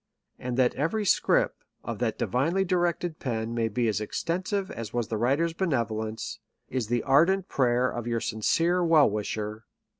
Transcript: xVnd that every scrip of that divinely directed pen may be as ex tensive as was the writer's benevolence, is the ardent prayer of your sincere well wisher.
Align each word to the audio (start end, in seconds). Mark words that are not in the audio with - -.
xVnd 0.41 0.55
that 0.55 0.73
every 0.73 1.05
scrip 1.05 1.63
of 1.83 1.99
that 1.99 2.17
divinely 2.17 2.65
directed 2.65 3.19
pen 3.19 3.53
may 3.53 3.67
be 3.67 3.87
as 3.87 4.01
ex 4.01 4.23
tensive 4.23 4.71
as 4.71 4.91
was 4.91 5.09
the 5.09 5.17
writer's 5.19 5.53
benevolence, 5.53 6.39
is 6.69 6.87
the 6.87 7.03
ardent 7.03 7.47
prayer 7.47 7.87
of 7.87 8.07
your 8.07 8.19
sincere 8.19 8.83
well 8.83 9.07
wisher. 9.07 9.63